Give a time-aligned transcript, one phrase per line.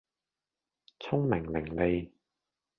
[0.99, 2.09] 聰明伶俐